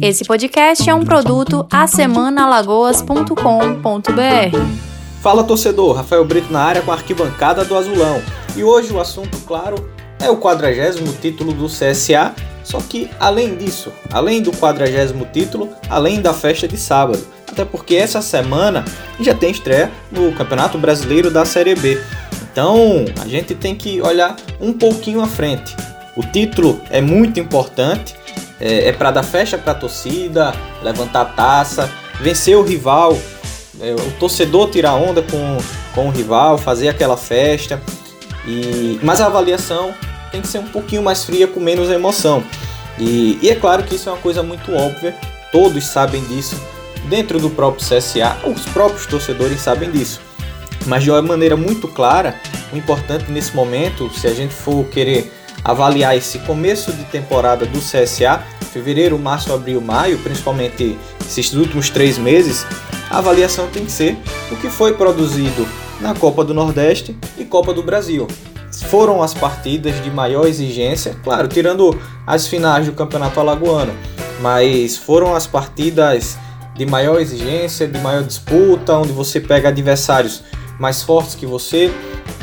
[0.00, 4.56] Esse podcast é um produto asemanalagoas.com.br.
[5.20, 8.22] Fala torcedor, Rafael Brito na área com a arquibancada do Azulão.
[8.56, 9.86] E hoje o assunto, claro,
[10.18, 16.22] é o quadragésimo título do CSA, só que além disso, além do quadragésimo título, além
[16.22, 18.82] da festa de sábado, até porque essa semana
[19.20, 22.00] já tem estreia no Campeonato Brasileiro da Série B.
[22.50, 25.76] Então a gente tem que olhar um pouquinho à frente.
[26.16, 28.14] O título é muito importante,
[28.62, 33.18] é, é para dar festa para a torcida, levantar a taça, vencer o rival,
[33.80, 35.58] é, o torcedor tirar onda com,
[35.92, 37.82] com o rival, fazer aquela festa.
[38.46, 39.92] E, mas a avaliação
[40.30, 42.42] tem que ser um pouquinho mais fria, com menos emoção.
[42.98, 45.16] E, e é claro que isso é uma coisa muito óbvia,
[45.50, 46.56] todos sabem disso.
[47.08, 50.20] Dentro do próprio CSA, os próprios torcedores sabem disso.
[50.86, 52.36] Mas de uma maneira muito clara,
[52.72, 55.32] o importante nesse momento, se a gente for querer
[55.64, 62.16] avaliar esse começo de temporada do CSA, fevereiro, março, abril, maio, principalmente esses últimos três
[62.16, 62.66] meses,
[63.10, 64.16] a avaliação tem que ser
[64.50, 65.68] o que foi produzido
[66.00, 68.26] na Copa do Nordeste e Copa do Brasil.
[68.88, 73.92] Foram as partidas de maior exigência, claro, tirando as finais do Campeonato Alagoano,
[74.40, 76.38] mas foram as partidas
[76.74, 80.42] de maior exigência, de maior disputa, onde você pega adversários
[80.78, 81.92] mais fortes que você,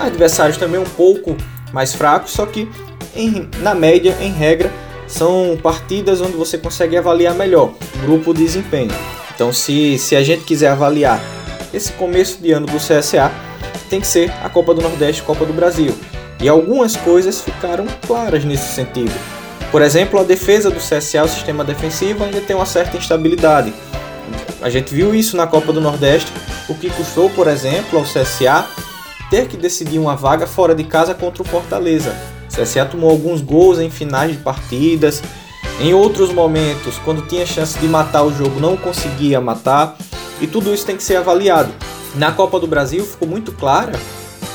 [0.00, 1.36] adversários também um pouco
[1.72, 2.68] mais fracos, só que
[3.14, 4.72] em, na média, em regra,
[5.06, 8.92] são partidas onde você consegue avaliar melhor grupo de desempenho.
[9.34, 11.20] Então, se, se a gente quiser avaliar
[11.72, 13.32] esse começo de ano do CSA,
[13.90, 15.94] tem que ser a Copa do Nordeste e Copa do Brasil.
[16.40, 19.12] E algumas coisas ficaram claras nesse sentido.
[19.70, 23.74] Por exemplo, a defesa do CSA, o sistema defensivo, ainda tem uma certa instabilidade.
[24.62, 26.32] A gente viu isso na Copa do Nordeste,
[26.68, 28.66] o que custou, por exemplo, ao CSA
[29.30, 32.14] ter que decidir uma vaga fora de casa contra o Fortaleza.
[32.54, 35.22] CSA tomou alguns gols em finais de partidas,
[35.80, 39.96] em outros momentos, quando tinha chance de matar o jogo, não conseguia matar,
[40.40, 41.72] e tudo isso tem que ser avaliado.
[42.14, 43.92] Na Copa do Brasil ficou muito clara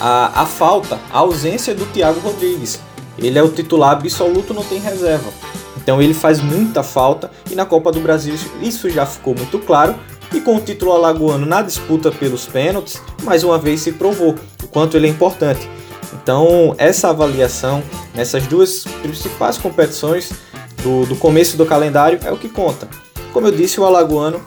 [0.00, 2.80] a, a falta, a ausência do Thiago Rodrigues.
[3.18, 5.28] Ele é o titular absoluto, não tem reserva.
[5.76, 9.96] Então ele faz muita falta e na Copa do Brasil isso já ficou muito claro.
[10.32, 14.68] E com o título alagoano na disputa pelos pênaltis, mais uma vez se provou o
[14.68, 15.66] quanto ele é importante.
[16.12, 17.82] Então, essa avaliação
[18.14, 20.32] nessas duas principais competições
[20.82, 22.88] do, do começo do calendário é o que conta.
[23.32, 24.40] Como eu disse, o Alagoano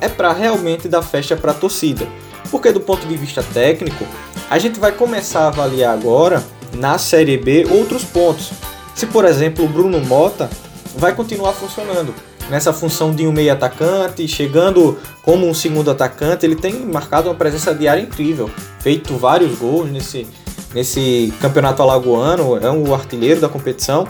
[0.00, 2.06] é para realmente dar festa para a torcida,
[2.50, 4.06] porque do ponto de vista técnico,
[4.48, 6.42] a gente vai começar a avaliar agora
[6.74, 8.50] na Série B outros pontos.
[8.94, 10.48] Se, por exemplo, o Bruno Mota
[10.96, 12.14] vai continuar funcionando
[12.48, 17.34] nessa função de um meio atacante, chegando como um segundo atacante, ele tem marcado uma
[17.34, 18.50] presença diária incrível,
[18.80, 20.26] feito vários gols nesse,
[20.74, 24.06] nesse campeonato alagoano, é um artilheiro da competição,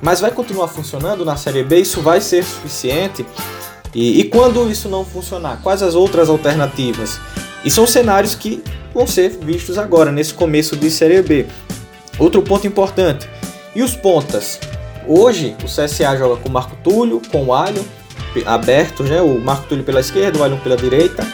[0.00, 3.26] mas vai continuar funcionando na Série B, isso vai ser suficiente.
[3.94, 7.18] E, e quando isso não funcionar, quais as outras alternativas?
[7.64, 8.62] E são cenários que
[8.94, 11.46] vão ser vistos agora, nesse começo de Série B.
[12.18, 13.28] Outro ponto importante,
[13.74, 14.58] e os pontas?
[15.06, 17.84] Hoje o CSA joga com o Marco Túlio, com o Alho,
[18.44, 19.20] aberto, né?
[19.20, 21.26] o Marco Túlio pela esquerda, o Alho pela direita,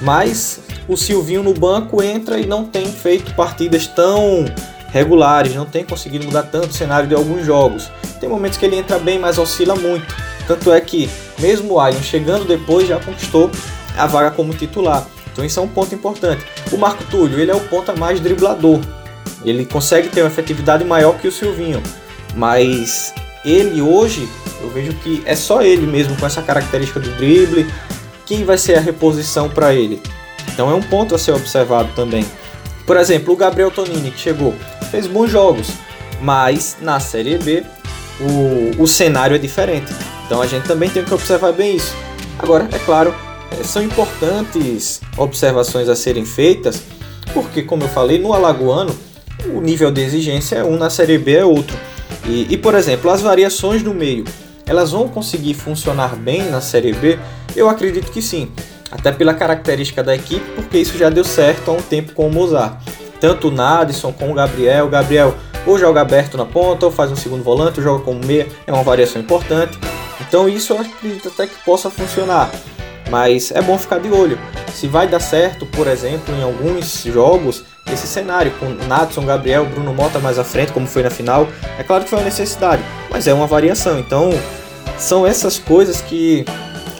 [0.00, 4.44] mas o Silvinho no banco entra e não tem feito partidas tão
[4.88, 7.90] regulares, não tem conseguido mudar tanto o cenário de alguns jogos.
[8.20, 10.14] Tem momentos que ele entra bem, mas oscila muito.
[10.46, 13.50] Tanto é que, mesmo o Alien chegando depois, já conquistou
[13.96, 15.06] a vaga como titular.
[15.32, 16.44] Então isso é um ponto importante.
[16.72, 18.80] O Marco Túlio, ele é o ponta mais driblador.
[19.44, 21.82] Ele consegue ter uma efetividade maior que o Silvinho.
[22.34, 23.12] Mas
[23.44, 24.28] ele hoje,
[24.62, 27.66] eu vejo que é só ele mesmo com essa característica do drible.
[28.24, 30.00] Quem vai ser a reposição para ele?
[30.56, 32.24] Então é um ponto a ser observado também.
[32.86, 34.54] Por exemplo, o Gabriel Tonini que chegou,
[34.90, 35.68] fez bons jogos,
[36.22, 37.62] mas na Série B
[38.18, 39.92] o, o cenário é diferente.
[40.24, 41.94] Então a gente também tem que observar bem isso.
[42.38, 43.14] Agora, é claro,
[43.50, 46.82] é, são importantes observações a serem feitas,
[47.34, 48.96] porque, como eu falei, no Alagoano
[49.54, 51.76] o nível de exigência é um, na Série B é outro.
[52.24, 54.24] E, e, por exemplo, as variações no meio,
[54.64, 57.18] elas vão conseguir funcionar bem na Série B?
[57.54, 58.50] Eu acredito que sim
[58.90, 62.32] até pela característica da equipe, porque isso já deu certo há um tempo com o
[62.32, 62.76] Mozart.
[63.20, 64.86] Tanto o Nadson como o Gabriel.
[64.86, 65.34] O Gabriel
[65.66, 68.72] ou joga aberto na ponta, ou faz um segundo volante, ou joga como meia, é
[68.72, 69.78] uma variação importante.
[70.20, 72.50] Então isso eu acredito até que possa funcionar.
[73.10, 74.38] Mas é bom ficar de olho.
[74.72, 79.94] Se vai dar certo, por exemplo, em alguns jogos, esse cenário com Nadson, Gabriel, Bruno
[79.94, 81.46] Mota mais à frente, como foi na final,
[81.78, 83.98] é claro que foi uma necessidade, mas é uma variação.
[83.98, 84.30] Então
[84.98, 86.44] são essas coisas que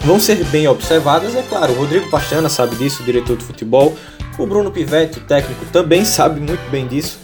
[0.07, 1.73] vão ser bem observadas, é claro.
[1.73, 3.93] O Rodrigo Pastana sabe disso, o diretor de futebol.
[4.39, 7.19] O Bruno Pivetti, o técnico, também sabe muito bem disso.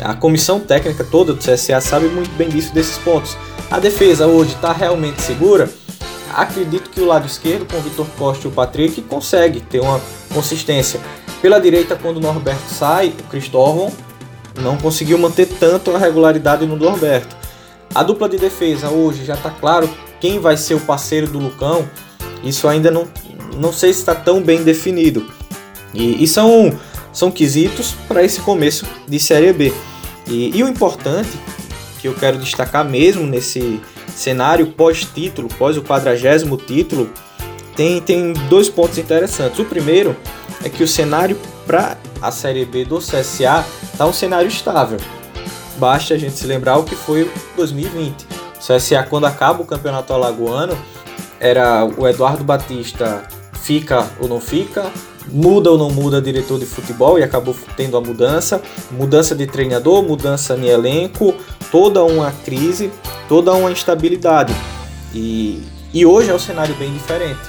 [0.00, 3.36] A comissão técnica toda do CSA sabe muito bem disso, desses pontos.
[3.70, 5.70] A defesa hoje está realmente segura?
[6.34, 10.00] Acredito que o lado esquerdo, com o Vitor Costa e o Patrick, consegue ter uma
[10.32, 10.98] consistência.
[11.40, 13.92] Pela direita, quando o Norberto sai, o Cristóvão
[14.60, 17.36] não conseguiu manter tanto a regularidade no Norberto.
[17.94, 19.88] A dupla de defesa hoje já está claro
[20.20, 21.88] quem vai ser o parceiro do Lucão.
[22.44, 23.08] Isso ainda não,
[23.56, 25.26] não sei se está tão bem definido.
[25.92, 26.72] E, e são,
[27.12, 29.72] são quesitos para esse começo de Série B.
[30.26, 31.30] E, e o importante,
[32.00, 33.80] que eu quero destacar mesmo nesse
[34.14, 37.10] cenário pós-título, pós o quadragésimo título,
[37.74, 39.58] tem, tem dois pontos interessantes.
[39.58, 40.16] O primeiro
[40.62, 44.98] é que o cenário para a Série B do CSA está um cenário estável.
[45.76, 48.22] Basta a gente se lembrar o que foi 2020.
[48.22, 50.76] O CSA, quando acaba o campeonato alagoano,
[51.44, 54.90] era o Eduardo Batista fica ou não fica,
[55.28, 60.02] muda ou não muda diretor de futebol e acabou tendo a mudança, mudança de treinador,
[60.02, 61.34] mudança de elenco,
[61.70, 62.90] toda uma crise,
[63.28, 64.54] toda uma instabilidade.
[65.12, 65.62] E,
[65.92, 67.40] e hoje é um cenário bem diferente.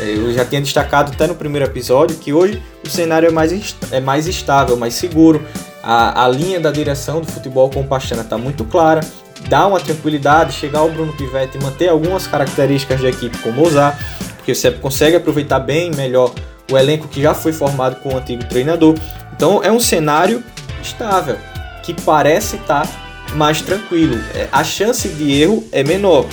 [0.00, 3.76] É, eu já tinha destacado até no primeiro episódio que hoje o cenário é mais,
[3.90, 5.44] é mais estável, mais seguro.
[5.82, 9.00] A, a linha da direção do futebol com o Pastana está muito clara,
[9.48, 13.98] dá uma tranquilidade, chegar o Bruno Pivetti e manter algumas características da equipe como usar,
[14.36, 16.32] porque você consegue aproveitar bem melhor
[16.70, 18.94] o elenco que já foi formado com o antigo treinador.
[19.34, 20.42] Então é um cenário
[20.82, 21.36] estável,
[21.82, 22.88] que parece estar
[23.34, 24.16] mais tranquilo.
[24.34, 26.26] É, a chance de erro é menor.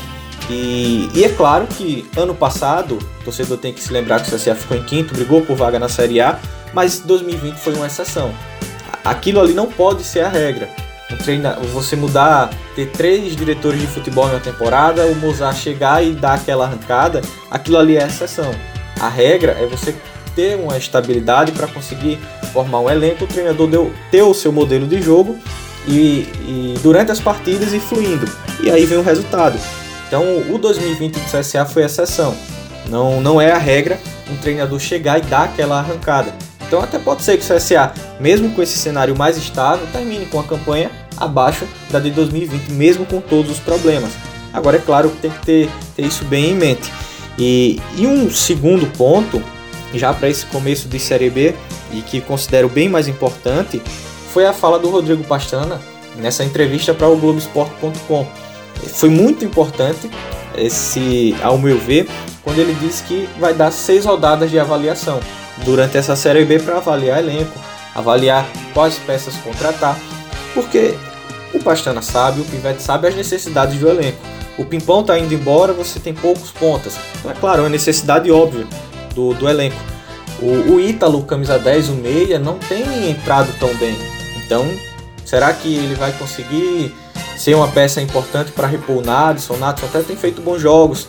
[0.50, 4.36] E, e, é claro que ano passado, o torcedor tem que se lembrar que o
[4.36, 6.40] CSA ficou em quinto, brigou por vaga na Série A,
[6.74, 8.34] mas 2020 foi uma exceção.
[9.06, 10.70] Aquilo ali não pode ser a regra.
[11.18, 16.14] Treina, você mudar, ter três diretores de futebol em uma temporada, o Mozart chegar e
[16.14, 18.52] dar aquela arrancada, aquilo ali é exceção.
[19.00, 19.96] A regra é você
[20.36, 22.20] ter uma estabilidade para conseguir
[22.54, 25.38] formar um elenco, o treinador deu, ter o seu modelo de jogo
[25.88, 28.30] e, e durante as partidas e fluindo.
[28.62, 29.60] E aí vem o resultado.
[30.08, 32.36] Então o 2020 do CSA foi exceção.
[32.88, 36.34] Não, não é a regra um treinador chegar e dar aquela arrancada.
[36.70, 40.40] Então até pode ser que o CSA, mesmo com esse cenário mais estável, termine com
[40.40, 44.12] a campanha abaixo da de 2020, mesmo com todos os problemas.
[44.54, 46.94] Agora é claro que tem que ter, ter isso bem em mente.
[47.40, 49.42] E, e um segundo ponto,
[49.96, 51.56] já para esse começo de Série B,
[51.92, 53.82] e que considero bem mais importante,
[54.32, 55.82] foi a fala do Rodrigo Pastana
[56.18, 58.28] nessa entrevista para o Globoesporte.com
[58.88, 60.10] foi muito importante
[60.56, 62.08] esse, ao meu ver,
[62.44, 65.20] quando ele disse que vai dar seis rodadas de avaliação
[65.64, 67.58] durante essa série B para avaliar elenco,
[67.94, 69.98] avaliar quais peças contratar,
[70.54, 70.96] porque
[71.54, 74.20] o Pastana sabe, o Pivete sabe as necessidades do elenco.
[74.58, 76.98] O Pimpão está indo embora, você tem poucos pontas.
[77.18, 78.68] Então, é claro, é uma necessidade óbvia
[79.16, 79.78] do, do elenco.
[80.42, 83.98] O, o Ítalo, camisa 10, o meia, não tem entrado tão bem.
[84.46, 84.66] Então,
[85.26, 86.94] será que ele vai conseguir
[87.40, 89.54] ser uma peça importante para repor o Nadson.
[89.54, 91.08] O Nadson até tem feito bons jogos,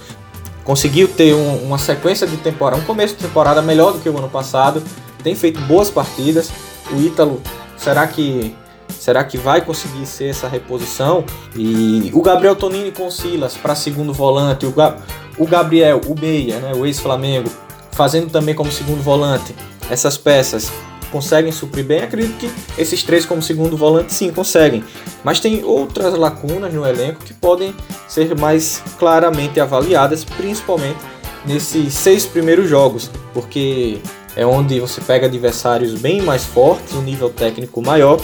[0.64, 4.16] conseguiu ter um, uma sequência de temporada, um começo de temporada melhor do que o
[4.16, 4.82] ano passado,
[5.22, 6.50] tem feito boas partidas.
[6.92, 7.40] O Ítalo,
[7.76, 8.54] será que
[8.88, 11.24] será que vai conseguir ser essa reposição?
[11.56, 14.96] E o Gabriel Tonini com Silas para segundo volante, o, Ga
[15.38, 17.50] o Gabriel, o Meia, né, o ex-Flamengo,
[17.92, 19.54] fazendo também como segundo volante.
[19.90, 20.70] Essas peças
[21.10, 22.00] conseguem suprir bem.
[22.00, 24.84] Acredito que esses três, como segundo volante, sim, conseguem.
[25.22, 27.74] Mas tem outras lacunas no elenco que podem
[28.08, 30.98] ser mais claramente avaliadas, principalmente
[31.44, 33.98] nesses seis primeiros jogos, porque
[34.36, 38.20] é onde você pega adversários bem mais fortes, um nível técnico maior,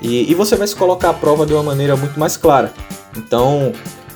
[0.00, 2.72] e, e você vai se colocar à prova de uma maneira muito mais clara.
[3.16, 3.72] Então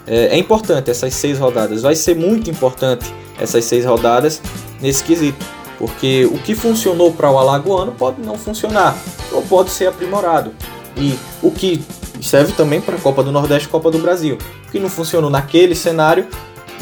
[0.06, 4.42] é, é importante essas seis rodadas, vai ser muito importante essas seis rodadas
[4.80, 8.96] nesse quesito porque o que funcionou para o alagoano pode não funcionar
[9.32, 10.52] ou pode ser aprimorado.
[10.96, 11.82] E o que
[12.20, 14.36] serve também para a Copa do Nordeste e Copa do Brasil.
[14.66, 16.26] O que não funcionou naquele cenário,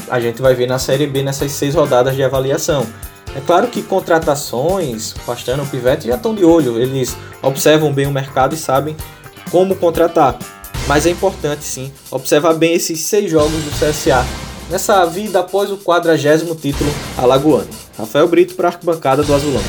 [0.09, 2.87] a gente vai ver na Série B nessas seis rodadas de avaliação.
[3.35, 8.11] É claro que contratações, Pastano e Pivete já estão de olho, eles observam bem o
[8.11, 8.97] mercado e sabem
[9.50, 10.38] como contratar.
[10.87, 14.25] Mas é importante sim observar bem esses seis jogos do CSA
[14.71, 17.69] nessa vida após o quadragésimo título alagoano.
[17.97, 19.63] Rafael Brito para a arquibancada do Azulão.